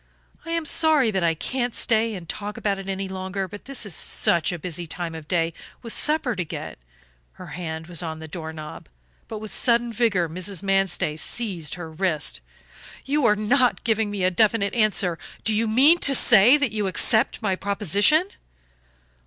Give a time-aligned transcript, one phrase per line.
[0.47, 3.85] I am sorry that I can't stay and talk about it any longer, but this
[3.85, 6.79] is such a busy time of day, with supper to get"
[7.33, 8.89] Her hand was on the door knob,
[9.27, 10.63] but with sudden vigor Mrs.
[10.63, 12.41] Manstey seized her wrist.
[13.05, 15.19] "You are not giving me a definite answer.
[15.43, 18.29] Do you mean to say that you accept my proposition?"